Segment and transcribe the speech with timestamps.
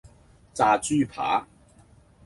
[0.51, 1.45] 炸豬扒